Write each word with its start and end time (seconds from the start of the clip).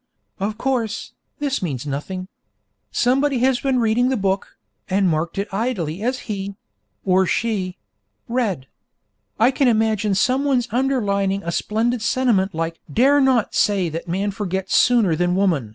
Of 0.39 0.57
course, 0.57 1.13
this 1.37 1.61
means 1.61 1.85
nothing. 1.85 2.27
Somebody 2.91 3.37
has 3.41 3.59
been 3.59 3.77
reading 3.77 4.09
the 4.09 4.17
book, 4.17 4.57
and 4.89 5.07
marked 5.07 5.37
it 5.37 5.47
idly 5.51 6.01
as 6.01 6.21
he 6.25 6.55
(or 7.05 7.27
she) 7.27 7.77
read. 8.27 8.65
I 9.39 9.51
can 9.51 9.67
imagine 9.67 10.15
someone's 10.15 10.67
underlining 10.71 11.43
a 11.43 11.51
splendid 11.51 12.01
sentiment 12.01 12.55
like 12.55 12.79
'Dare 12.91 13.21
not 13.21 13.53
say 13.53 13.89
that 13.89 14.07
man 14.07 14.31
forgets 14.31 14.75
sooner 14.75 15.15
than 15.15 15.35
woman!' 15.35 15.69